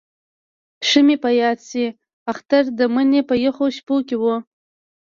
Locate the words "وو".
4.21-4.35